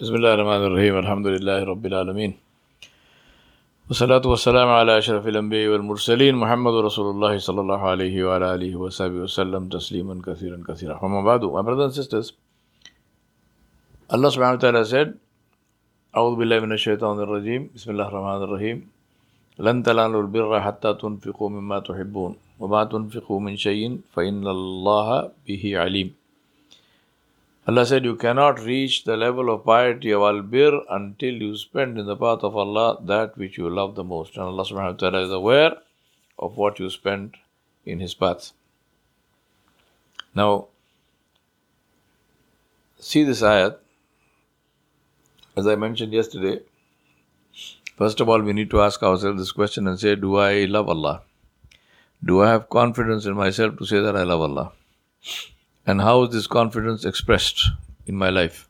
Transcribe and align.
بسم 0.00 0.14
الله 0.16 0.32
الرحمن 0.34 0.62
الرحيم 0.68 0.94
الحمد 1.04 1.26
لله 1.34 1.58
رب 1.72 1.84
العالمين. 1.90 2.32
والصلاة 3.88 4.24
والسلام 4.32 4.68
على 4.80 4.92
أشرف 4.98 5.24
الأنبياء 5.28 5.68
والمرسلين 5.72 6.34
محمد 6.42 6.74
رسول 6.88 7.06
الله 7.14 7.32
صلى 7.38 7.60
الله 7.60 7.80
عليه 7.92 8.16
وعلى 8.24 8.46
آله 8.54 8.72
وصحبه 8.80 9.28
وسلم 9.28 9.68
تسليما 9.68 10.14
كثيرا 10.24 10.58
كثيرا. 10.68 10.94
أما 11.04 11.20
بعد 11.20 11.40
my 11.44 11.60
brothers 11.60 11.92
and 11.92 11.96
sisters 12.00 12.32
Allah 14.08 14.32
subhanahu 14.32 14.56
wa 14.56 14.62
ta'ala 14.64 14.88
said 14.88 15.08
أعوذ 16.16 16.34
بالله 16.40 16.58
من 16.64 16.72
الشيطان 16.72 17.20
الرجيم 17.20 17.70
بسم 17.76 17.88
الله 17.92 18.08
الرحمن 18.08 18.40
الرحيم. 18.48 18.78
لن 19.58 19.82
تنالوا 19.82 20.22
البر 20.22 20.60
حتى 20.60 20.94
تنفقوا 20.94 21.48
مما 21.48 21.78
تحبون 21.84 22.32
وما 22.60 22.84
تنفقوا 22.84 23.40
من 23.40 23.56
شيء 23.56 24.00
فإن 24.16 24.48
الله 24.48 25.28
به 25.46 25.62
عليم. 25.76 26.19
Allah 27.66 27.84
said, 27.84 28.04
You 28.04 28.16
cannot 28.16 28.60
reach 28.60 29.04
the 29.04 29.16
level 29.16 29.50
of 29.50 29.64
piety 29.64 30.12
of 30.12 30.22
Al 30.22 30.42
Bir 30.42 30.80
until 30.88 31.34
you 31.34 31.56
spend 31.56 31.98
in 31.98 32.06
the 32.06 32.16
path 32.16 32.42
of 32.42 32.56
Allah 32.56 32.98
that 33.04 33.36
which 33.36 33.58
you 33.58 33.68
love 33.68 33.94
the 33.94 34.04
most. 34.04 34.36
And 34.36 34.44
Allah 34.44 34.64
subhanahu 34.64 34.92
wa 34.92 35.02
ta'ala 35.02 35.22
is 35.24 35.30
aware 35.30 35.76
of 36.38 36.56
what 36.56 36.78
you 36.78 36.88
spend 36.88 37.36
in 37.84 38.00
His 38.00 38.14
path. 38.14 38.52
Now, 40.34 40.68
see 42.98 43.24
this 43.24 43.42
ayat. 43.42 43.76
As 45.56 45.66
I 45.66 45.74
mentioned 45.74 46.12
yesterday, 46.12 46.60
first 47.96 48.20
of 48.20 48.28
all, 48.28 48.40
we 48.40 48.54
need 48.54 48.70
to 48.70 48.80
ask 48.80 49.02
ourselves 49.02 49.38
this 49.38 49.52
question 49.52 49.86
and 49.86 50.00
say, 50.00 50.14
Do 50.14 50.36
I 50.36 50.64
love 50.64 50.88
Allah? 50.88 51.22
Do 52.24 52.42
I 52.42 52.50
have 52.50 52.68
confidence 52.70 53.26
in 53.26 53.34
myself 53.34 53.76
to 53.78 53.84
say 53.84 54.00
that 54.00 54.16
I 54.16 54.22
love 54.22 54.40
Allah? 54.40 54.72
And 55.86 56.00
how 56.00 56.24
is 56.24 56.30
this 56.30 56.46
confidence 56.46 57.04
expressed 57.04 57.68
in 58.06 58.16
my 58.16 58.30
life? 58.30 58.68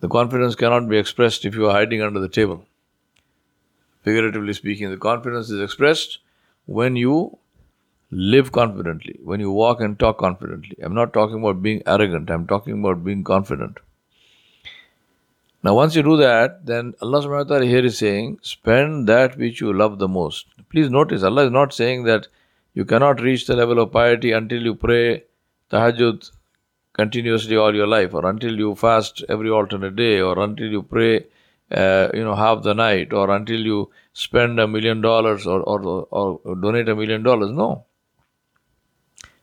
The 0.00 0.08
confidence 0.08 0.54
cannot 0.54 0.88
be 0.88 0.96
expressed 0.96 1.44
if 1.44 1.54
you 1.54 1.66
are 1.66 1.72
hiding 1.72 2.02
under 2.02 2.20
the 2.20 2.28
table. 2.28 2.64
Figuratively 4.02 4.52
speaking, 4.52 4.90
the 4.90 4.96
confidence 4.96 5.50
is 5.50 5.60
expressed 5.60 6.18
when 6.66 6.94
you 6.94 7.38
live 8.10 8.52
confidently, 8.52 9.18
when 9.22 9.40
you 9.40 9.50
walk 9.50 9.80
and 9.80 9.98
talk 9.98 10.18
confidently. 10.18 10.76
I'm 10.82 10.94
not 10.94 11.12
talking 11.12 11.40
about 11.40 11.62
being 11.62 11.82
arrogant, 11.86 12.30
I'm 12.30 12.46
talking 12.46 12.78
about 12.78 13.04
being 13.04 13.24
confident. 13.24 13.78
Now, 15.62 15.74
once 15.74 15.96
you 15.96 16.02
do 16.04 16.16
that, 16.18 16.64
then 16.64 16.94
Allah 17.02 17.20
subhanahu 17.20 17.48
wa 17.48 17.56
ta'ala 17.56 17.66
here 17.66 17.84
is 17.84 17.98
saying, 17.98 18.38
spend 18.42 19.08
that 19.08 19.36
which 19.36 19.60
you 19.60 19.72
love 19.72 19.98
the 19.98 20.06
most. 20.06 20.46
Please 20.70 20.88
notice, 20.88 21.24
Allah 21.24 21.46
is 21.46 21.50
not 21.50 21.74
saying 21.74 22.04
that 22.04 22.28
you 22.74 22.84
cannot 22.84 23.20
reach 23.20 23.46
the 23.46 23.56
level 23.56 23.80
of 23.80 23.90
piety 23.90 24.30
until 24.30 24.62
you 24.62 24.76
pray 24.76 25.24
tahajjud 25.70 26.30
continuously 26.92 27.56
all 27.56 27.74
your 27.74 27.86
life, 27.86 28.14
or 28.14 28.26
until 28.28 28.58
you 28.58 28.74
fast 28.74 29.24
every 29.28 29.50
alternate 29.50 29.96
day, 29.96 30.20
or 30.20 30.38
until 30.38 30.66
you 30.66 30.82
pray, 30.82 31.24
uh, 31.70 32.08
you 32.12 32.24
know, 32.24 32.34
half 32.34 32.62
the 32.62 32.74
night, 32.74 33.12
or 33.12 33.30
until 33.34 33.60
you 33.60 33.90
spend 34.12 34.58
a 34.58 34.66
million 34.66 35.00
dollars 35.00 35.46
or, 35.46 35.60
or, 35.62 35.80
or 36.10 36.56
donate 36.56 36.88
a 36.88 36.96
million 36.96 37.22
dollars. 37.22 37.50
No. 37.50 37.84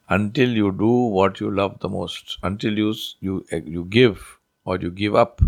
Until 0.09 0.49
you 0.49 0.71
do 0.71 0.87
what 0.87 1.39
you 1.39 1.49
love 1.49 1.79
the 1.79 1.89
most, 1.89 2.37
until 2.43 2.77
you 2.77 2.93
you 3.21 3.45
you 3.51 3.85
give 3.85 4.39
or 4.65 4.77
you 4.77 4.91
give 4.91 5.15
up 5.15 5.41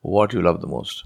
what 0.00 0.32
you 0.32 0.42
love 0.42 0.60
the 0.60 0.66
most. 0.66 1.04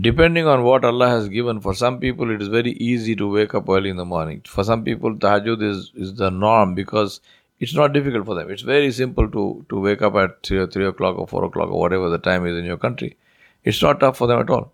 Depending 0.00 0.46
on 0.46 0.64
what 0.64 0.84
Allah 0.84 1.08
has 1.08 1.28
given, 1.28 1.60
for 1.60 1.74
some 1.74 1.98
people 1.98 2.30
it 2.30 2.42
is 2.42 2.48
very 2.48 2.72
easy 2.72 3.14
to 3.16 3.30
wake 3.30 3.54
up 3.54 3.68
early 3.68 3.88
in 3.88 3.96
the 3.96 4.04
morning. 4.04 4.42
For 4.46 4.64
some 4.64 4.84
people, 4.84 5.14
tahajjud 5.14 5.62
is, 5.62 5.92
is 5.94 6.14
the 6.14 6.30
norm 6.30 6.74
because 6.74 7.20
it's 7.60 7.74
not 7.74 7.92
difficult 7.92 8.24
for 8.24 8.34
them. 8.34 8.50
It's 8.50 8.62
very 8.62 8.92
simple 8.92 9.28
to, 9.30 9.66
to 9.68 9.80
wake 9.80 10.02
up 10.02 10.14
at 10.14 10.42
3, 10.44 10.66
3 10.66 10.86
o'clock 10.86 11.18
or 11.18 11.26
4 11.26 11.44
o'clock 11.44 11.70
or 11.70 11.80
whatever 11.80 12.08
the 12.08 12.18
time 12.18 12.46
is 12.46 12.56
in 12.56 12.64
your 12.64 12.76
country. 12.76 13.16
It's 13.64 13.82
not 13.82 14.00
tough 14.00 14.16
for 14.16 14.26
them 14.28 14.40
at 14.40 14.50
all. 14.50 14.72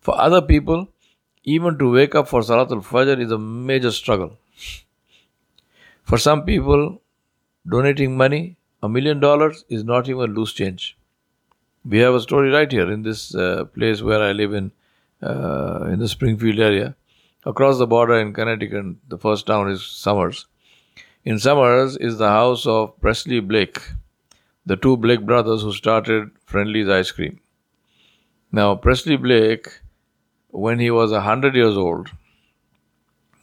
For 0.00 0.18
other 0.18 0.42
people, 0.42 0.88
even 1.44 1.78
to 1.78 1.90
wake 1.92 2.14
up 2.14 2.28
for 2.28 2.40
Salatul 2.40 2.84
Fajr 2.84 3.20
is 3.20 3.30
a 3.30 3.38
major 3.38 3.92
struggle. 3.92 4.36
For 6.02 6.18
some 6.18 6.44
people, 6.44 7.00
donating 7.68 8.16
money, 8.16 8.56
a 8.82 8.88
million 8.88 9.20
dollars, 9.20 9.64
is 9.68 9.84
not 9.84 10.08
even 10.08 10.34
loose 10.34 10.52
change. 10.52 10.96
We 11.84 11.98
have 11.98 12.14
a 12.14 12.20
story 12.20 12.50
right 12.50 12.70
here 12.70 12.90
in 12.90 13.02
this 13.02 13.34
uh, 13.34 13.66
place 13.66 14.02
where 14.02 14.22
I 14.22 14.32
live 14.32 14.52
in, 14.52 14.72
uh, 15.22 15.84
in 15.84 16.00
the 16.00 16.08
Springfield 16.08 16.58
area. 16.58 16.96
Across 17.44 17.78
the 17.78 17.86
border 17.86 18.18
in 18.18 18.34
Connecticut, 18.34 18.96
the 19.08 19.18
first 19.18 19.46
town 19.46 19.70
is 19.70 19.84
Somers 19.84 20.46
in 21.28 21.38
Somers 21.38 21.94
is 21.98 22.16
the 22.16 22.30
house 22.30 22.64
of 22.64 22.98
Prestley 23.02 23.46
Blake, 23.46 23.78
the 24.64 24.76
two 24.76 24.96
Blake 24.96 25.26
brothers 25.26 25.60
who 25.60 25.74
started 25.74 26.30
Friendly's 26.46 26.88
Ice 26.88 27.10
Cream. 27.10 27.38
Now, 28.50 28.74
Prestley 28.76 29.20
Blake, 29.20 29.68
when 30.48 30.78
he 30.78 30.90
was 30.90 31.10
a 31.10 31.20
100 31.26 31.54
years 31.54 31.76
old, 31.76 32.08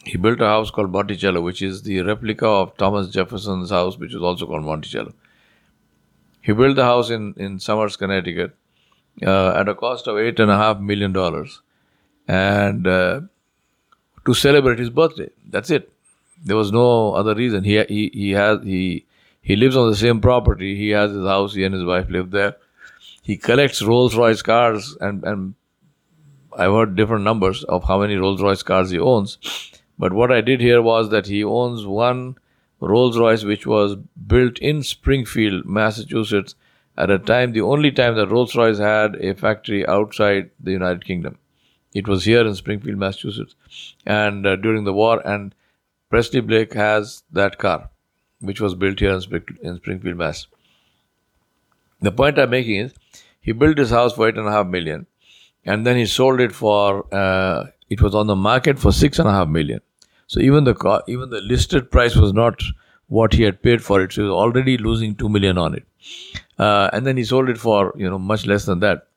he 0.04 0.18
built 0.18 0.42
a 0.42 0.48
house 0.48 0.72
called 0.72 0.92
Monticello, 0.92 1.42
which 1.42 1.62
is 1.62 1.84
the 1.84 2.02
replica 2.02 2.48
of 2.48 2.76
Thomas 2.76 3.10
Jefferson's 3.10 3.70
house, 3.70 4.00
which 4.00 4.16
is 4.16 4.22
also 4.24 4.48
called 4.48 4.66
Monticello. 4.66 5.14
He 6.42 6.54
built 6.54 6.78
the 6.78 6.86
house 6.86 7.12
in, 7.12 7.36
in 7.38 7.60
Somers, 7.60 7.98
Connecticut, 7.98 8.58
uh, 9.22 9.52
at 9.52 9.70
a 9.70 9.76
cost 9.76 10.08
of 10.08 10.16
$8.5 10.16 10.82
million. 10.82 11.16
And 12.28 12.88
uh, 12.88 13.22
to 14.26 14.34
celebrate 14.34 14.80
his 14.80 14.90
birthday. 14.90 15.30
That's 15.48 15.70
it. 15.70 15.92
There 16.44 16.56
was 16.56 16.72
no 16.72 17.14
other 17.14 17.36
reason. 17.36 17.64
He 17.64 17.84
he 17.86 18.12
he 18.14 18.32
has 18.32 18.64
he 18.64 19.06
he 19.42 19.56
lives 19.56 19.76
on 19.76 19.90
the 19.90 19.96
same 19.96 20.22
property. 20.22 20.76
He 20.76 20.90
has 20.90 21.12
his 21.12 21.26
house. 21.26 21.54
He 21.54 21.64
and 21.64 21.74
his 21.74 21.86
wife 21.86 22.10
live 22.10 22.32
there. 22.32 22.56
He 23.22 23.38
collects 23.38 23.82
Rolls 23.82 24.16
Royce 24.16 24.42
cars, 24.42 24.98
and 25.02 25.24
and 25.24 25.56
I've 26.58 26.72
heard 26.72 26.96
different 26.96 27.24
numbers 27.24 27.64
of 27.64 27.84
how 27.84 28.00
many 28.00 28.16
Rolls 28.16 28.42
Royce 28.42 28.64
cars 28.64 28.92
he 28.92 29.00
owns. 29.00 29.38
But 29.98 30.14
what 30.14 30.32
I 30.32 30.42
did 30.42 30.62
here 30.62 30.82
was 30.82 31.10
that 31.10 31.28
he 31.28 31.44
owns 31.44 31.86
one 31.86 32.38
Rolls 32.80 33.18
Royce 33.18 33.44
which 33.44 33.66
was 33.66 33.96
built 33.96 34.60
in 34.60 34.84
Springfield, 34.84 35.66
Massachusetts, 35.66 36.56
at 36.98 37.10
a 37.10 37.18
time 37.20 37.52
the 37.52 37.62
only 37.62 37.92
time 37.92 38.16
that 38.16 38.30
Rolls 38.30 38.56
Royce 38.56 38.78
had 38.78 39.16
a 39.16 39.34
factory 39.34 39.86
outside 39.88 40.52
the 40.60 40.72
United 40.72 41.06
Kingdom. 41.06 41.38
It 41.94 42.08
was 42.08 42.26
here 42.26 42.46
in 42.46 42.56
Springfield, 42.56 42.98
Massachusetts, 42.98 43.56
and 44.06 44.46
uh, 44.46 44.56
during 44.58 44.84
the 44.84 44.94
war 44.94 45.26
and 45.26 45.56
Prestley 46.16 46.40
Blake 46.48 46.74
has 46.76 47.24
that 47.34 47.58
car, 47.58 47.90
which 48.40 48.62
was 48.62 48.74
built 48.74 49.02
here 49.02 49.20
in, 49.62 49.76
Springfield, 49.76 50.16
Mass. 50.16 50.48
The 52.00 52.10
point 52.10 52.40
I'm 52.40 52.52
making 52.52 52.80
is, 52.80 52.94
he 53.42 53.52
built 53.52 53.78
his 53.78 53.90
house 53.90 54.14
for 54.14 54.30
eight 54.30 54.38
and 54.38 54.48
a 54.48 54.52
half 54.52 54.66
million, 54.66 55.08
and 55.66 55.86
then 55.86 55.98
he 55.98 56.06
sold 56.06 56.40
it 56.40 56.54
for. 56.54 57.14
Uh, 57.14 57.66
it 57.90 58.02
was 58.02 58.16
on 58.16 58.28
the 58.28 58.36
market 58.36 58.80
for 58.80 58.94
six 58.94 59.20
and 59.20 59.28
a 59.28 59.34
half 59.34 59.50
million. 59.50 59.82
So 60.28 60.40
even 60.40 60.64
the 60.64 60.74
car, 60.74 61.04
even 61.10 61.32
the 61.32 61.42
listed 61.42 61.92
price 61.92 62.16
was 62.16 62.32
not 62.32 62.64
what 63.08 63.34
he 63.34 63.44
had 63.44 63.62
paid 63.62 63.84
for 63.84 64.02
it. 64.02 64.14
So 64.14 64.22
he 64.22 64.30
was 64.30 64.36
already 64.36 64.78
losing 64.78 65.16
two 65.16 65.28
million 65.28 65.58
on 65.58 65.76
it, 65.76 65.86
uh, 66.58 66.92
and 66.94 67.06
then 67.06 67.18
he 67.18 67.26
sold 67.26 67.50
it 67.50 67.58
for 67.58 67.94
you 67.98 68.10
know 68.10 68.20
much 68.20 68.46
less 68.46 68.64
than 68.64 68.80
that. 68.80 69.08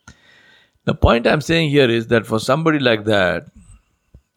The 0.85 0.97
point 0.97 1.29
I'm 1.29 1.43
saying 1.43 1.71
here 1.71 1.89
is 1.89 2.09
that 2.09 2.27
for 2.27 2.41
somebody 2.41 2.81
like 2.81 3.05
that, 3.05 3.47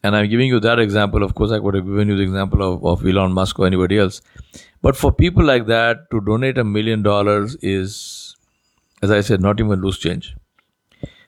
and 0.03 0.15
I'm 0.15 0.29
giving 0.29 0.47
you 0.47 0.59
that 0.59 0.79
example. 0.79 1.23
Of 1.23 1.35
course, 1.35 1.51
I 1.51 1.59
could 1.59 1.75
have 1.75 1.85
given 1.85 2.07
you 2.07 2.17
the 2.17 2.23
example 2.23 2.61
of, 2.61 2.85
of 2.85 3.05
Elon 3.05 3.33
Musk 3.33 3.59
or 3.59 3.67
anybody 3.67 3.97
else. 3.97 4.21
But 4.81 4.95
for 4.95 5.11
people 5.11 5.43
like 5.43 5.67
that, 5.67 6.09
to 6.11 6.21
donate 6.21 6.57
a 6.57 6.63
million 6.63 7.03
dollars 7.03 7.55
is, 7.61 8.35
as 9.01 9.11
I 9.11 9.21
said, 9.21 9.41
not 9.41 9.59
even 9.59 9.81
loose 9.81 9.99
change. 9.99 10.35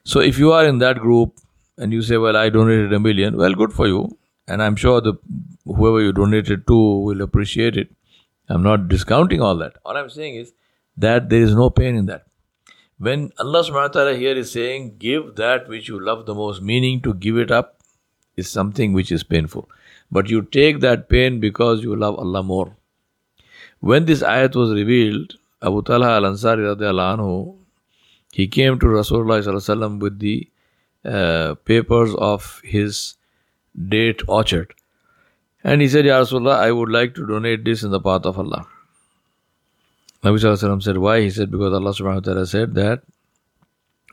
So 0.04 0.20
if 0.20 0.38
you 0.38 0.52
are 0.52 0.66
in 0.66 0.78
that 0.78 0.98
group 0.98 1.38
and 1.78 1.92
you 1.92 2.02
say, 2.02 2.16
well, 2.16 2.36
I 2.36 2.50
donated 2.50 2.92
a 2.92 3.00
million, 3.00 3.36
well, 3.36 3.54
good 3.54 3.72
for 3.72 3.86
you. 3.86 4.18
And 4.46 4.62
I'm 4.62 4.76
sure 4.76 5.00
the 5.00 5.14
whoever 5.64 6.02
you 6.02 6.12
donated 6.12 6.66
to 6.66 6.76
will 6.76 7.22
appreciate 7.22 7.76
it. 7.76 7.88
I'm 8.48 8.62
not 8.62 8.88
discounting 8.88 9.40
all 9.40 9.56
that. 9.56 9.76
All 9.84 9.96
I'm 9.96 10.10
saying 10.10 10.34
is 10.34 10.52
that 10.96 11.30
there 11.30 11.40
is 11.40 11.54
no 11.54 11.70
pain 11.70 11.96
in 11.96 12.06
that. 12.06 12.26
When 12.98 13.32
Allah 13.38 13.62
subhanahu 13.64 13.72
wa 13.72 13.88
ta'ala 13.88 14.16
here 14.16 14.36
is 14.36 14.52
saying, 14.52 14.96
give 14.98 15.36
that 15.36 15.68
which 15.68 15.88
you 15.88 15.98
love 16.04 16.26
the 16.26 16.34
most, 16.34 16.60
meaning 16.60 17.00
to 17.02 17.14
give 17.14 17.38
it 17.38 17.50
up 17.50 17.80
is 18.36 18.50
something 18.50 18.92
which 18.92 19.12
is 19.12 19.22
painful. 19.22 19.68
But 20.10 20.30
you 20.30 20.42
take 20.42 20.80
that 20.80 21.08
pain 21.08 21.40
because 21.40 21.82
you 21.82 21.96
love 21.96 22.16
Allah 22.16 22.42
more. 22.42 22.76
When 23.80 24.06
this 24.06 24.22
ayat 24.22 24.54
was 24.56 24.72
revealed, 24.72 25.34
Abu 25.62 25.82
Talha 25.82 26.10
al 26.16 26.22
Ansari 26.22 26.64
anhu, 26.76 27.56
he 28.32 28.48
came 28.48 28.78
to 28.80 28.86
Rasulullah 28.86 30.00
with 30.00 30.18
the 30.18 30.48
uh, 31.04 31.54
papers 31.64 32.14
of 32.14 32.60
his 32.64 33.14
date 33.88 34.22
orchard. 34.26 34.74
And 35.62 35.80
he 35.80 35.88
said, 35.88 36.04
Ya 36.04 36.20
Rasulullah, 36.20 36.56
I 36.58 36.72
would 36.72 36.90
like 36.90 37.14
to 37.14 37.26
donate 37.26 37.64
this 37.64 37.82
in 37.82 37.90
the 37.90 38.00
path 38.00 38.26
of 38.26 38.38
Allah. 38.38 38.66
Nabi 40.22 40.82
said, 40.82 40.98
Why? 40.98 41.20
He 41.20 41.30
said, 41.30 41.50
Because 41.50 41.72
Allah 41.72 41.90
subhanahu 41.90 42.14
wa 42.14 42.20
ta'ala 42.20 42.46
said 42.46 42.74
that 42.74 43.02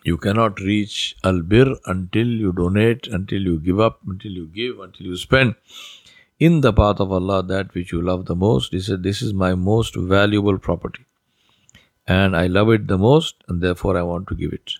you 0.03 0.17
cannot 0.17 0.59
reach 0.59 1.15
albir 1.23 1.77
until 1.85 2.27
you 2.27 2.51
donate, 2.51 3.07
until 3.07 3.41
you 3.41 3.59
give 3.59 3.79
up, 3.79 3.99
until 4.07 4.31
you 4.31 4.47
give, 4.47 4.79
until 4.79 5.07
you 5.07 5.17
spend 5.17 5.55
in 6.39 6.61
the 6.61 6.73
path 6.73 6.99
of 6.99 7.11
Allah 7.11 7.43
that 7.43 7.73
which 7.75 7.91
you 7.91 8.01
love 8.01 8.25
the 8.25 8.35
most. 8.35 8.71
He 8.71 8.79
said, 8.79 9.03
This 9.03 9.21
is 9.21 9.33
my 9.33 9.53
most 9.55 9.95
valuable 9.95 10.57
property. 10.57 11.05
and 12.07 12.35
I 12.35 12.47
love 12.47 12.69
it 12.71 12.87
the 12.87 12.97
most, 12.97 13.43
and 13.47 13.61
therefore 13.61 13.97
I 13.97 14.01
want 14.01 14.27
to 14.29 14.35
give 14.35 14.53
it. 14.53 14.71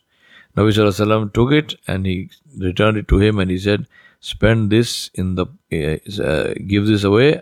Nabi 0.57 0.73
Sallallahu 0.77 1.33
took 1.33 1.51
it 1.51 1.75
and 1.87 2.05
he 2.05 2.29
returned 2.57 2.97
it 2.97 3.07
to 3.07 3.19
him 3.19 3.39
and 3.39 3.49
he 3.51 3.57
said, 3.57 3.87
Spend 4.19 4.69
this 4.69 5.09
in 5.13 5.35
the, 5.35 5.45
uh, 5.71 6.23
uh, 6.23 6.53
give 6.67 6.87
this 6.87 7.03
away 7.03 7.41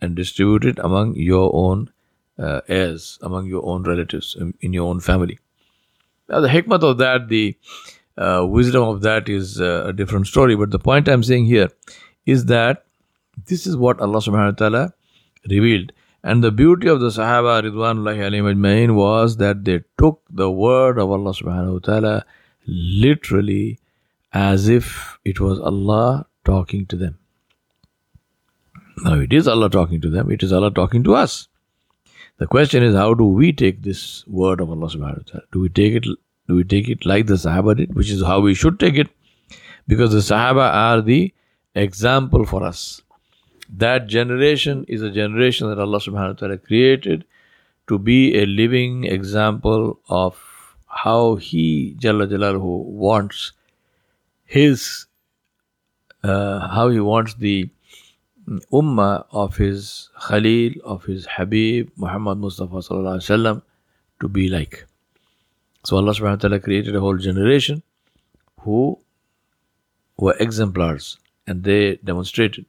and 0.00 0.14
distribute 0.14 0.64
it 0.64 0.78
among 0.78 1.16
your 1.16 1.50
own 1.54 1.90
uh, 2.38 2.60
heirs, 2.68 3.18
among 3.22 3.46
your 3.46 3.64
own 3.64 3.82
relatives, 3.84 4.36
in, 4.60 4.72
your 4.72 4.88
own 4.88 5.00
family. 5.00 5.38
Now, 6.28 6.40
the 6.40 6.48
hikmah 6.48 6.82
of 6.82 6.98
that, 6.98 7.28
the 7.28 7.56
uh, 8.16 8.46
wisdom 8.48 8.82
of 8.82 9.02
that 9.02 9.28
is 9.28 9.60
uh, 9.60 9.84
a 9.86 9.92
different 9.92 10.26
story. 10.26 10.56
But 10.56 10.70
the 10.70 10.78
point 10.78 11.08
I'm 11.08 11.22
saying 11.22 11.46
here 11.46 11.70
is 12.26 12.46
that 12.46 12.84
this 13.46 13.66
is 13.66 13.76
what 13.76 14.00
Allah 14.00 14.18
subhanahu 14.18 14.52
wa 14.52 14.68
ta'ala 14.68 14.94
revealed. 15.50 15.92
And 16.22 16.42
the 16.42 16.50
beauty 16.50 16.88
of 16.88 17.00
the 17.00 17.08
Sahaba 17.08 17.62
Ridwanullahi 17.62 18.20
alayhim 18.28 18.94
was 18.94 19.36
that 19.36 19.64
they 19.64 19.80
took 19.98 20.22
the 20.30 20.50
word 20.50 20.98
of 20.98 21.10
Allah 21.10 21.32
subhanahu 21.32 21.72
wa 21.74 21.78
ta'ala 21.80 22.24
literally 22.66 23.78
as 24.32 24.68
if 24.68 25.18
it 25.24 25.40
was 25.40 25.60
Allah 25.60 26.26
talking 26.44 26.86
to 26.86 26.96
them. 26.96 27.18
Now 28.98 29.18
it 29.20 29.32
is 29.32 29.46
Allah 29.46 29.68
talking 29.68 30.00
to 30.00 30.08
them, 30.08 30.30
it 30.30 30.42
is 30.42 30.52
Allah 30.52 30.70
talking 30.70 31.04
to 31.04 31.14
us. 31.14 31.48
The 32.38 32.46
question 32.46 32.82
is 32.82 32.94
how 32.94 33.14
do 33.14 33.24
we 33.24 33.52
take 33.52 33.82
this 33.82 34.26
word 34.26 34.60
of 34.60 34.70
Allah 34.70 34.88
subhanahu 34.88 35.18
wa 35.18 35.32
ta'ala? 35.32 35.44
Do 35.52 35.60
we 35.60 35.68
take 35.68 35.94
it 35.94 36.04
do 36.46 36.56
we 36.56 36.64
take 36.64 36.88
it 36.88 37.06
like 37.06 37.26
the 37.26 37.34
Sahaba 37.34 37.76
did, 37.76 37.94
which 37.94 38.10
is 38.10 38.22
how 38.22 38.40
we 38.40 38.54
should 38.54 38.78
take 38.78 38.96
it? 38.96 39.08
Because 39.86 40.12
the 40.12 40.18
Sahaba 40.18 40.72
are 40.72 41.00
the 41.00 41.32
example 41.74 42.44
for 42.44 42.62
us. 42.62 43.00
That 43.70 44.08
generation 44.08 44.84
is 44.88 45.00
a 45.00 45.10
generation 45.10 45.68
that 45.68 45.78
Allah 45.78 45.98
subhanahu 45.98 46.34
wa 46.34 46.40
ta'ala 46.40 46.58
created 46.58 47.24
to 47.88 47.98
be 47.98 48.36
a 48.38 48.46
living 48.46 49.04
example 49.04 50.00
of 50.08 50.38
how 50.86 51.36
He, 51.36 51.96
Jalla 51.98 52.28
Jalaluhu, 52.28 52.84
wants 52.84 53.52
His, 54.44 55.06
uh, 56.22 56.68
how 56.68 56.88
He 56.90 57.00
wants 57.00 57.34
the 57.34 57.70
ummah 58.72 59.26
of 59.30 59.56
His 59.56 60.10
Khalil, 60.28 60.74
of 60.84 61.04
His 61.04 61.26
Habib, 61.26 61.90
Muhammad 61.96 62.38
Mustafa 62.38 62.74
Wasallam, 62.74 63.62
to 64.20 64.28
be 64.28 64.48
like. 64.48 64.86
So 65.84 65.96
Allah 65.96 66.12
subhanahu 66.12 66.36
wa 66.36 66.44
ta'ala 66.48 66.60
created 66.60 66.96
a 66.96 67.00
whole 67.00 67.16
generation 67.16 67.82
who 68.60 68.98
were 70.16 70.34
exemplars 70.40 71.18
and 71.46 71.62
they 71.62 71.96
demonstrated 71.96 72.64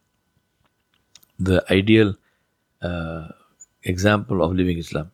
the 1.39 1.63
ideal 1.71 2.15
uh, 2.81 3.27
example 3.83 4.43
of 4.43 4.53
living 4.53 4.77
Islam. 4.77 5.11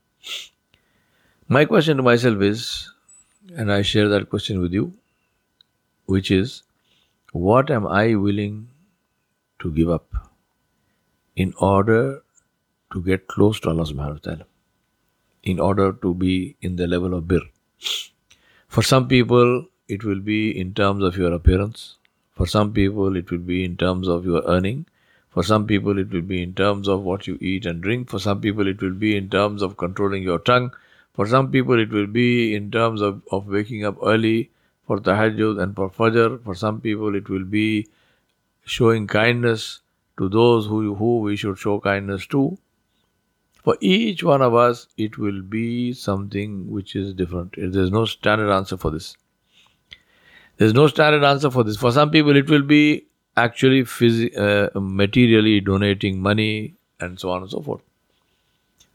My 1.48 1.66
question 1.66 1.98
to 1.98 2.04
myself 2.04 2.42
is, 2.42 2.92
and 3.56 3.72
I 3.72 3.82
share 3.82 4.08
that 4.10 4.30
question 4.30 4.62
with 4.62 4.74
you, 4.74 4.94
which 6.06 6.32
is, 6.32 6.64
what 7.34 7.70
am 7.70 7.88
I 7.88 8.16
willing 8.16 8.68
to 9.60 9.72
give 9.72 9.90
up 9.90 10.31
in 11.36 11.54
order 11.58 12.22
to 12.92 13.02
get 13.02 13.28
close 13.28 13.60
to 13.62 13.70
Allah 13.70 13.84
subhanahu 13.84 14.20
wa 14.20 14.24
ta'ala, 14.24 14.46
in 15.44 15.60
order 15.60 15.94
to 15.94 16.14
be 16.14 16.56
in 16.62 16.76
the 16.76 16.88
level 16.88 17.14
of 17.14 17.28
bir? 17.28 17.42
For 18.68 18.84
some 18.84 19.08
people, 19.08 19.66
it 19.88 20.04
will 20.04 20.20
be 20.20 20.58
in 20.58 20.74
terms 20.74 21.04
of 21.04 21.18
your 21.18 21.34
appearance. 21.34 21.98
For 22.32 22.46
some 22.48 22.74
people, 22.74 23.16
it 23.16 23.32
will 23.32 23.46
be 23.54 23.64
in 23.64 23.78
terms 23.78 24.08
of 24.08 24.26
your 24.26 24.44
earning. 24.48 24.86
For 25.30 25.44
some 25.44 25.66
people, 25.68 25.98
it 25.98 26.12
will 26.12 26.22
be 26.22 26.42
in 26.42 26.54
terms 26.54 26.88
of 26.88 27.02
what 27.02 27.28
you 27.28 27.38
eat 27.42 27.66
and 27.66 27.82
drink. 27.82 28.10
For 28.10 28.20
some 28.20 28.42
people, 28.42 28.68
it 28.68 28.82
will 28.82 28.94
be 28.94 29.16
in 29.16 29.30
terms 29.30 29.62
of 29.62 29.78
controlling 29.78 30.24
your 30.24 30.40
tongue. 30.40 30.72
For 31.14 31.28
some 31.28 31.52
people, 31.52 31.80
it 31.80 31.90
will 31.90 32.08
be 32.08 32.56
in 32.56 32.72
terms 32.72 33.02
of, 33.02 33.22
of 33.32 33.48
waking 33.48 33.86
up 33.86 33.98
early 34.04 34.50
for 34.88 35.00
tahajjud 35.00 35.62
and 35.62 35.76
for 35.76 35.90
fajr. 35.90 36.44
For 36.44 36.56
some 36.56 36.82
people, 36.82 37.16
it 37.16 37.30
will 37.30 37.46
be 37.46 37.88
showing 38.66 39.08
kindness 39.08 39.80
to 40.18 40.30
those 40.30 40.66
who, 40.68 40.96
who 40.96 41.20
we 41.20 41.36
should 41.36 41.58
show 41.58 41.80
kindness 41.80 42.28
to. 42.28 42.58
For 43.64 43.78
each 43.80 44.24
one 44.24 44.42
of 44.42 44.56
us, 44.56 44.88
it 44.98 45.18
will 45.18 45.42
be 45.42 45.94
something 45.94 46.70
which 46.70 46.96
is 46.96 47.14
different. 47.14 47.56
There's 47.58 47.92
no 47.92 48.06
standard 48.06 48.52
answer 48.52 48.76
for 48.76 48.90
this. 48.90 49.16
There's 50.58 50.74
no 50.74 50.88
standard 50.88 51.24
answer 51.24 51.52
for 51.52 51.64
this. 51.64 51.78
For 51.78 51.92
some 51.92 52.10
people, 52.12 52.36
it 52.36 52.50
will 52.50 52.64
be 52.64 53.06
actually 53.38 53.84
phys- 53.84 54.36
uh, 54.38 54.80
materially 54.80 55.60
donating 55.60 56.22
money 56.22 56.76
and 57.00 57.20
so 57.20 57.30
on 57.32 57.44
and 57.44 57.52
so 57.52 57.62
forth. 57.62 57.82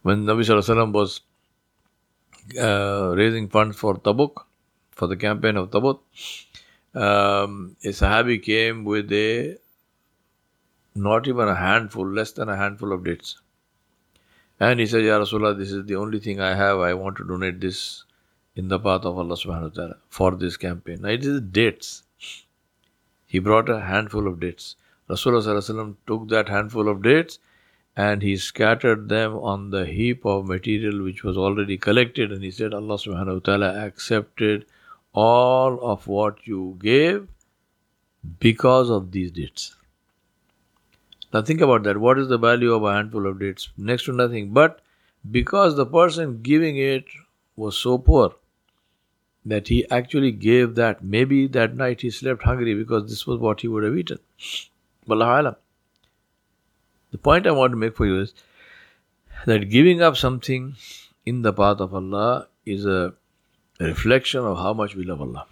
When 0.02 0.24
Nabi 0.24 0.44
Sallallahu 0.44 0.92
was 0.92 1.20
uh, 2.60 3.14
raising 3.16 3.48
funds 3.48 3.76
for 3.76 3.96
Tabuk, 3.96 4.44
for 4.92 5.06
the 5.06 5.16
campaign 5.16 5.56
of 5.56 5.70
Tabuk, 5.70 6.00
um, 6.94 7.76
a 7.84 7.88
Sahabi 7.88 8.42
came 8.42 8.84
with 8.84 9.12
a 9.12 9.58
not 10.96 11.28
even 11.28 11.48
a 11.48 11.54
handful, 11.54 12.08
less 12.08 12.32
than 12.32 12.48
a 12.48 12.56
handful 12.56 12.92
of 12.92 13.04
dates. 13.04 13.40
And 14.58 14.80
he 14.80 14.86
said, 14.86 15.04
Ya 15.04 15.18
Rasulullah, 15.18 15.56
this 15.56 15.70
is 15.70 15.84
the 15.84 15.96
only 15.96 16.18
thing 16.18 16.40
I 16.40 16.54
have. 16.54 16.78
I 16.80 16.94
want 16.94 17.16
to 17.18 17.24
donate 17.24 17.60
this 17.60 18.04
in 18.54 18.68
the 18.68 18.78
path 18.78 19.04
of 19.04 19.18
Allah 19.18 19.36
subhanahu 19.36 19.70
wa 19.70 19.74
ta'ala 19.74 19.96
for 20.08 20.34
this 20.34 20.56
campaign. 20.56 21.02
Now 21.02 21.10
it 21.10 21.24
is 21.24 21.40
dates. 21.42 22.02
He 23.26 23.38
brought 23.38 23.68
a 23.68 23.80
handful 23.80 24.26
of 24.26 24.40
dates. 24.40 24.76
Rasulullah 25.10 25.96
took 26.06 26.28
that 26.28 26.48
handful 26.48 26.88
of 26.88 27.02
dates 27.02 27.38
and 27.96 28.22
he 28.22 28.36
scattered 28.36 29.08
them 29.08 29.36
on 29.36 29.70
the 29.70 29.84
heap 29.86 30.24
of 30.24 30.46
material 30.46 31.02
which 31.02 31.22
was 31.22 31.36
already 31.36 31.76
collected 31.76 32.32
and 32.32 32.42
he 32.42 32.50
said 32.50 32.74
Allah 32.74 32.96
subhanahu 32.96 33.34
wa 33.34 33.40
ta'ala 33.40 33.86
accepted 33.86 34.66
all 35.12 35.78
of 35.80 36.06
what 36.06 36.46
you 36.46 36.76
gave 36.80 37.28
because 38.38 38.90
of 38.90 39.12
these 39.12 39.30
dates. 39.30 39.76
Now 41.32 41.42
think 41.42 41.60
about 41.60 41.82
that. 41.84 41.98
What 41.98 42.18
is 42.18 42.28
the 42.28 42.38
value 42.38 42.72
of 42.72 42.84
a 42.84 42.94
handful 42.94 43.26
of 43.26 43.40
dates? 43.40 43.68
Next 43.76 44.04
to 44.04 44.12
nothing. 44.12 44.52
But 44.52 44.80
because 45.30 45.76
the 45.76 45.86
person 45.86 46.40
giving 46.42 46.76
it 46.76 47.04
was 47.56 47.76
so 47.76 47.98
poor, 47.98 48.34
that 49.46 49.68
he 49.68 49.88
actually 49.90 50.32
gave 50.32 50.74
that. 50.74 51.02
Maybe 51.04 51.46
that 51.46 51.76
night 51.76 52.00
he 52.00 52.10
slept 52.10 52.42
hungry 52.42 52.74
because 52.74 53.08
this 53.08 53.26
was 53.26 53.38
what 53.38 53.60
he 53.60 53.68
would 53.68 53.84
have 53.84 53.96
eaten. 53.96 54.18
The 55.06 55.56
point 57.22 57.46
I 57.46 57.52
want 57.52 57.70
to 57.72 57.76
make 57.76 57.96
for 57.96 58.06
you 58.06 58.20
is 58.20 58.34
that 59.46 59.70
giving 59.70 60.02
up 60.02 60.16
something 60.16 60.74
in 61.24 61.42
the 61.42 61.52
path 61.52 61.78
of 61.80 61.94
Allah 61.94 62.48
is 62.64 62.84
a 62.84 63.14
reflection 63.78 64.40
of 64.40 64.58
how 64.58 64.72
much 64.74 64.96
we 64.96 65.04
love 65.04 65.20
Allah. 65.20 65.46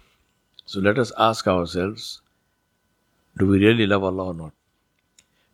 So 0.65 0.81
let 0.81 0.99
us 0.99 1.13
ask 1.17 1.47
ourselves 1.47 2.21
do 3.37 3.47
we 3.47 3.59
really 3.59 3.87
love 3.87 4.03
Allah 4.03 4.25
or 4.25 4.33
not? 4.33 4.51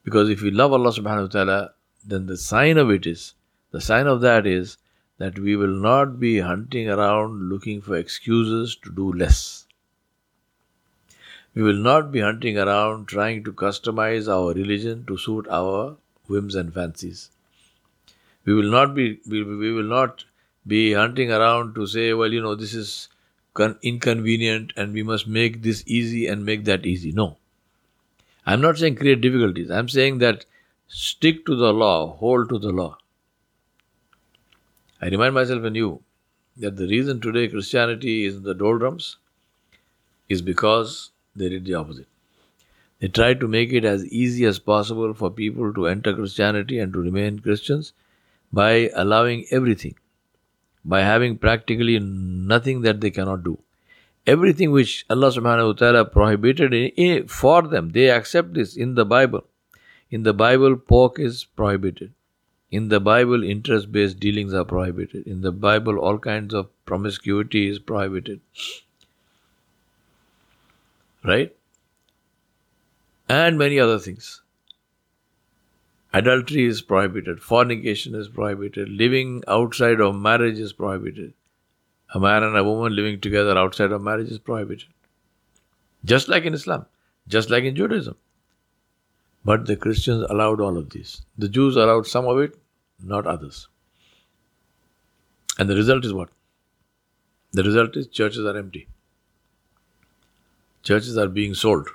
Because 0.03 0.29
if 0.29 0.41
we 0.41 0.51
love 0.51 0.73
Allah 0.73 0.91
subhanahu 0.91 1.27
wa 1.27 1.27
ta'ala, 1.27 1.73
then 2.05 2.25
the 2.25 2.37
sign 2.37 2.77
of 2.77 2.89
it 2.89 3.05
is, 3.05 3.33
the 3.71 3.81
sign 3.81 4.07
of 4.07 4.21
that 4.21 4.47
is 4.47 4.77
that 5.17 5.37
we 5.37 5.55
will 5.55 5.75
not 5.87 6.19
be 6.19 6.39
hunting 6.39 6.89
around 6.89 7.49
looking 7.49 7.81
for 7.81 7.95
excuses 7.95 8.75
to 8.83 8.91
do 8.91 9.13
less. 9.13 9.67
We 11.53 11.61
will 11.63 11.81
not 11.89 12.11
be 12.11 12.21
hunting 12.21 12.57
around 12.57 13.07
trying 13.07 13.43
to 13.43 13.53
customize 13.53 14.27
our 14.27 14.53
religion 14.53 15.05
to 15.05 15.17
suit 15.17 15.47
our 15.49 15.97
whims 16.27 16.55
and 16.55 16.73
fancies. 16.73 17.29
We 18.45 18.53
will 18.53 18.71
not 18.71 18.95
be 18.95 19.19
we, 19.27 19.43
we 19.43 19.71
will 19.71 19.91
not 19.97 20.23
be 20.65 20.93
hunting 20.93 21.31
around 21.31 21.75
to 21.75 21.85
say, 21.85 22.13
well, 22.13 22.31
you 22.31 22.41
know, 22.41 22.55
this 22.55 22.73
is 22.73 23.09
con- 23.53 23.77
inconvenient 23.81 24.73
and 24.75 24.93
we 24.93 25.03
must 25.03 25.27
make 25.27 25.61
this 25.61 25.83
easy 25.85 26.27
and 26.27 26.45
make 26.45 26.65
that 26.65 26.85
easy. 26.85 27.11
No. 27.11 27.37
I'm 28.45 28.61
not 28.61 28.77
saying 28.77 28.95
create 28.95 29.21
difficulties. 29.21 29.69
I'm 29.69 29.89
saying 29.89 30.17
that 30.19 30.45
stick 30.87 31.45
to 31.45 31.55
the 31.55 31.73
law, 31.73 32.15
hold 32.17 32.49
to 32.49 32.59
the 32.59 32.71
law. 32.71 32.97
I 35.01 35.09
remind 35.09 35.33
myself 35.33 35.63
and 35.63 35.75
you 35.75 36.01
that 36.57 36.75
the 36.75 36.87
reason 36.87 37.21
today 37.21 37.47
Christianity 37.47 38.25
is 38.25 38.35
in 38.35 38.43
the 38.43 38.53
doldrums 38.53 39.17
is 40.29 40.41
because 40.41 41.11
they 41.35 41.49
did 41.49 41.65
the 41.65 41.75
opposite. 41.75 42.07
They 42.99 43.07
tried 43.07 43.39
to 43.39 43.47
make 43.47 43.73
it 43.73 43.83
as 43.83 44.05
easy 44.05 44.45
as 44.45 44.59
possible 44.59 45.13
for 45.13 45.31
people 45.31 45.73
to 45.73 45.87
enter 45.87 46.13
Christianity 46.13 46.77
and 46.77 46.93
to 46.93 46.99
remain 46.99 47.39
Christians 47.39 47.93
by 48.53 48.91
allowing 48.93 49.45
everything, 49.49 49.95
by 50.85 51.01
having 51.01 51.37
practically 51.37 51.97
nothing 51.99 52.81
that 52.81 53.01
they 53.01 53.09
cannot 53.09 53.43
do. 53.43 53.57
Everything 54.27 54.71
which 54.71 55.05
Allah 55.09 55.31
subhanahu 55.31 55.67
wa 55.67 55.73
ta'ala 55.73 56.05
prohibited 56.05 56.73
in, 56.73 56.87
in, 56.89 57.27
for 57.27 57.63
them, 57.63 57.89
they 57.89 58.09
accept 58.09 58.53
this 58.53 58.75
in 58.75 58.95
the 58.95 59.05
Bible. 59.05 59.45
In 60.11 60.23
the 60.23 60.33
Bible, 60.33 60.75
pork 60.75 61.19
is 61.19 61.43
prohibited. 61.43 62.13
In 62.69 62.89
the 62.89 62.99
Bible, 62.99 63.43
interest 63.43 63.91
based 63.91 64.19
dealings 64.19 64.53
are 64.53 64.63
prohibited. 64.63 65.25
In 65.25 65.41
the 65.41 65.51
Bible, 65.51 65.97
all 65.97 66.17
kinds 66.17 66.53
of 66.53 66.69
promiscuity 66.85 67.67
is 67.67 67.79
prohibited. 67.79 68.39
Right? 71.23 71.55
And 73.27 73.57
many 73.57 73.79
other 73.79 73.99
things. 73.99 74.41
Adultery 76.13 76.65
is 76.65 76.81
prohibited, 76.81 77.41
fornication 77.41 78.15
is 78.15 78.27
prohibited, 78.27 78.89
living 78.89 79.43
outside 79.47 80.01
of 80.01 80.15
marriage 80.15 80.59
is 80.59 80.73
prohibited. 80.73 81.33
A 82.13 82.19
man 82.19 82.43
and 82.43 82.57
a 82.57 82.63
woman 82.63 82.95
living 82.95 83.21
together 83.21 83.57
outside 83.57 83.91
of 83.91 84.01
marriage 84.01 84.29
is 84.29 84.39
prohibited. 84.39 84.89
Just 86.03 86.27
like 86.27 86.43
in 86.43 86.53
Islam, 86.53 86.85
just 87.27 87.49
like 87.49 87.63
in 87.63 87.75
Judaism. 87.75 88.17
But 89.45 89.65
the 89.65 89.75
Christians 89.75 90.25
allowed 90.29 90.61
all 90.61 90.77
of 90.77 90.89
these. 90.89 91.21
The 91.37 91.47
Jews 91.47 91.75
allowed 91.75 92.05
some 92.07 92.27
of 92.27 92.37
it, 92.39 92.55
not 93.01 93.25
others. 93.25 93.67
And 95.57 95.69
the 95.69 95.75
result 95.75 96.05
is 96.05 96.13
what? 96.13 96.29
The 97.53 97.63
result 97.63 97.95
is 97.95 98.07
churches 98.07 98.45
are 98.45 98.57
empty. 98.57 98.87
Churches 100.83 101.17
are 101.17 101.27
being 101.27 101.53
sold. 101.53 101.89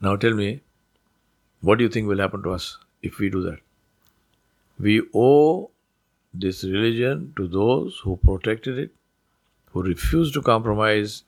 Now 0.00 0.16
tell 0.16 0.34
me, 0.34 0.62
what 1.60 1.78
do 1.78 1.84
you 1.84 1.90
think 1.90 2.08
will 2.08 2.18
happen 2.18 2.42
to 2.42 2.50
us 2.50 2.78
if 3.02 3.18
we 3.18 3.30
do 3.30 3.42
that? 3.42 3.58
We 4.78 5.02
owe 5.14 5.70
this 6.34 6.64
religion 6.64 7.32
to 7.36 7.48
those 7.48 8.00
who 8.04 8.16
protected 8.16 8.78
it, 8.78 8.90
who 9.70 9.82
refused 9.82 10.34
to 10.34 10.42
compromise 10.42 11.24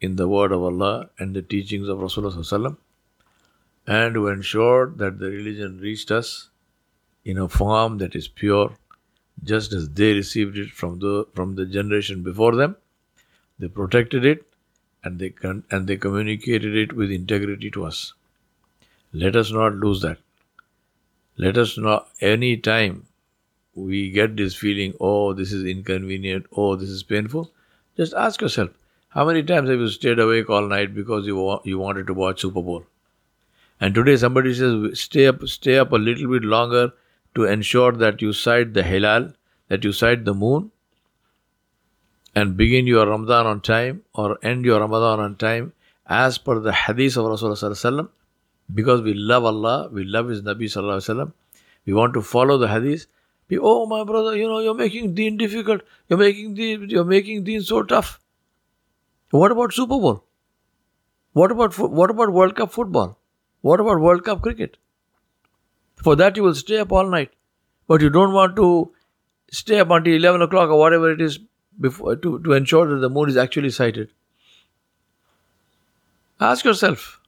in 0.00 0.16
the 0.16 0.28
word 0.28 0.52
of 0.52 0.62
Allah 0.62 1.10
and 1.18 1.34
the 1.34 1.42
teachings 1.42 1.88
of 1.88 1.98
Rasulullah 1.98 2.76
and 3.86 4.14
who 4.14 4.28
ensured 4.28 4.98
that 4.98 5.18
the 5.18 5.30
religion 5.30 5.78
reached 5.80 6.10
us 6.10 6.50
in 7.24 7.38
a 7.38 7.48
form 7.48 7.98
that 7.98 8.14
is 8.14 8.28
pure, 8.28 8.76
just 9.42 9.72
as 9.72 9.88
they 9.90 10.12
received 10.12 10.58
it 10.58 10.70
from 10.70 10.98
the 10.98 11.26
from 11.34 11.54
the 11.54 11.66
generation 11.66 12.22
before 12.22 12.54
them. 12.54 12.76
They 13.58 13.68
protected 13.68 14.24
it 14.24 14.44
and 15.02 15.18
they 15.18 15.30
con- 15.30 15.64
and 15.70 15.86
they 15.86 15.96
communicated 15.96 16.76
it 16.76 16.92
with 16.92 17.10
integrity 17.10 17.70
to 17.72 17.84
us. 17.84 18.14
Let 19.12 19.36
us 19.36 19.50
not 19.50 19.74
lose 19.74 20.02
that. 20.02 20.18
Let 21.36 21.56
us 21.56 21.78
not, 21.78 22.08
any 22.20 22.56
time 22.56 23.06
we 23.78 24.10
get 24.10 24.36
this 24.36 24.54
feeling, 24.54 24.94
oh, 25.00 25.32
this 25.32 25.52
is 25.52 25.64
inconvenient, 25.64 26.46
oh, 26.56 26.76
this 26.76 26.88
is 26.88 27.02
painful, 27.02 27.50
just 27.96 28.14
ask 28.14 28.40
yourself, 28.40 28.70
how 29.10 29.24
many 29.24 29.42
times 29.42 29.70
have 29.70 29.78
you 29.78 29.88
stayed 29.88 30.18
awake 30.18 30.50
all 30.50 30.68
night 30.68 30.94
because 30.94 31.26
you, 31.26 31.36
wa- 31.36 31.60
you 31.64 31.78
wanted 31.78 32.06
to 32.08 32.14
watch 32.14 32.40
Super 32.40 32.62
Bowl? 32.62 32.84
And 33.80 33.94
today 33.94 34.16
somebody 34.16 34.54
says, 34.54 35.00
stay 35.00 35.26
up, 35.26 35.46
stay 35.46 35.78
up 35.78 35.92
a 35.92 35.96
little 35.96 36.30
bit 36.30 36.42
longer 36.42 36.92
to 37.34 37.44
ensure 37.44 37.92
that 37.92 38.20
you 38.20 38.32
sight 38.32 38.74
the 38.74 38.82
Hilal, 38.82 39.32
that 39.68 39.84
you 39.84 39.92
sight 39.92 40.24
the 40.24 40.34
moon, 40.34 40.70
and 42.34 42.56
begin 42.56 42.86
your 42.86 43.06
Ramadan 43.06 43.46
on 43.46 43.60
time 43.60 44.02
or 44.14 44.38
end 44.42 44.64
your 44.64 44.80
Ramadan 44.80 45.20
on 45.20 45.36
time 45.36 45.72
as 46.06 46.38
per 46.38 46.58
the 46.58 46.72
hadith 46.72 47.16
of 47.16 47.24
Rasulullah 47.26 48.08
because 48.74 49.02
we 49.02 49.14
love 49.14 49.44
Allah, 49.44 49.88
we 49.90 50.04
love 50.04 50.28
His 50.28 50.42
Nabi 50.42 50.64
Sallallahu 50.64 50.98
Alaihi 50.98 51.14
Wasallam, 51.14 51.32
we 51.86 51.92
want 51.92 52.14
to 52.14 52.22
follow 52.22 52.58
the 52.58 52.68
hadith. 52.68 53.06
Oh 53.56 53.86
my 53.86 54.04
brother, 54.04 54.36
you 54.36 54.46
know 54.46 54.58
you're 54.58 54.74
making 54.74 55.14
Deen 55.14 55.36
difficult. 55.36 55.82
You're 56.08 56.18
making 56.18 56.54
Deen, 56.54 56.88
you're 56.90 57.04
making 57.04 57.44
Deen 57.44 57.62
so 57.62 57.82
tough. 57.82 58.20
What 59.30 59.52
about 59.52 59.72
Super 59.72 59.98
Bowl? 59.98 60.24
What 61.32 61.50
about 61.50 61.78
what 61.78 62.10
about 62.10 62.32
World 62.32 62.56
Cup 62.56 62.72
football? 62.72 63.18
What 63.62 63.80
about 63.80 64.00
World 64.00 64.24
Cup 64.24 64.42
cricket? 64.42 64.76
For 65.96 66.16
that 66.16 66.36
you 66.36 66.42
will 66.42 66.54
stay 66.54 66.78
up 66.78 66.92
all 66.92 67.08
night, 67.08 67.30
but 67.86 68.00
you 68.00 68.10
don't 68.10 68.32
want 68.32 68.56
to 68.56 68.92
stay 69.50 69.80
up 69.80 69.90
until 69.90 70.14
eleven 70.14 70.42
o'clock 70.42 70.68
or 70.70 70.78
whatever 70.78 71.10
it 71.10 71.20
is 71.20 71.38
before 71.80 72.16
to, 72.16 72.38
to 72.40 72.52
ensure 72.52 72.86
that 72.88 72.96
the 72.96 73.10
moon 73.10 73.28
is 73.28 73.36
actually 73.36 73.70
sighted. 73.70 74.10
Ask 76.40 76.64
yourself 76.64 77.18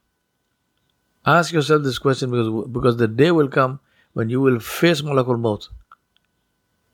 Ask 1.27 1.53
yourself 1.53 1.83
this 1.83 1.99
question 1.99 2.31
because, 2.31 2.69
because 2.69 2.97
the 2.97 3.09
day 3.09 3.31
will 3.31 3.49
come 3.49 3.81
when 4.15 4.31
you 4.31 4.41
will 4.41 4.59
face 4.59 5.03
Malakul 5.03 5.39
Maut. 5.39 5.69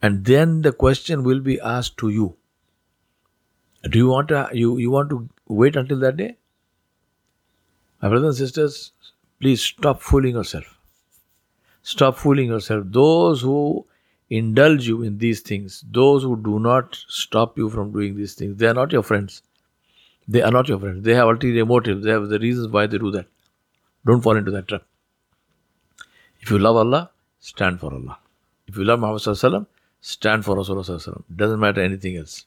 And 0.07 0.25
then 0.25 0.63
the 0.63 0.73
question 0.73 1.23
will 1.25 1.41
be 1.41 1.61
asked 1.61 1.97
to 1.99 2.09
you. 2.09 2.37
Do 3.91 3.99
you 3.99 4.09
want 4.09 4.29
to 4.29 4.49
you, 4.53 4.79
you 4.79 4.91
want 4.91 5.11
to 5.11 5.29
wait 5.49 5.77
until 5.77 5.99
that 6.01 6.17
day? 6.17 6.37
My 8.03 8.09
brothers 8.09 8.41
and 8.41 8.49
sisters, 8.49 8.93
please 9.41 9.63
stop 9.63 10.01
fooling 10.01 10.37
yourself. 10.37 10.79
Stop 11.83 12.17
fooling 12.19 12.49
yourself. 12.49 12.85
Those 12.87 13.43
who 13.43 13.87
indulge 14.31 14.87
you 14.87 15.03
in 15.03 15.19
these 15.19 15.41
things, 15.41 15.85
those 15.91 16.23
who 16.23 16.37
do 16.37 16.59
not 16.59 16.97
stop 17.09 17.59
you 17.59 17.71
from 17.71 17.93
doing 17.93 18.17
these 18.17 18.35
things, 18.35 18.57
they 18.57 18.67
are 18.67 18.75
not 18.75 18.93
your 18.93 19.03
friends. 19.03 19.43
They 20.29 20.43
are 20.43 20.51
not 20.51 20.69
your 20.69 20.79
friends. 20.79 21.05
They 21.05 21.15
have 21.15 21.29
ulterior 21.29 21.65
motives. 21.65 22.05
They 22.05 22.11
have 22.11 22.29
the 22.29 22.39
reasons 22.39 22.69
why 22.69 22.87
they 22.87 22.99
do 22.99 23.11
that. 23.13 23.27
Don't 24.05 24.21
fall 24.21 24.37
into 24.37 24.51
that 24.53 24.69
trap. 24.69 24.83
If 26.41 26.51
you 26.51 26.59
love 26.59 26.77
Allah, 26.77 27.11
stand 27.41 27.81
for 27.81 27.93
Allah. 27.93 28.19
If 28.67 28.77
you 28.77 28.85
love 28.85 29.01
Muhammad 29.01 29.23
stand 30.02 30.44
for 30.46 30.56
Rasulullah 30.56 31.24
Doesn't 31.36 31.60
matter 31.60 31.82
anything 31.82 32.18
else. 32.18 32.46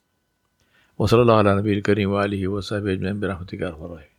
وصلى 0.99 1.23
الله 1.23 1.37
على 1.37 1.57
نبي 1.57 1.73
الكريم 1.73 2.11
وآله 2.11 2.49
وصحبه 2.49 2.93
أجمعين 2.93 3.21
برحمتك 3.21 3.61
يا 3.61 4.18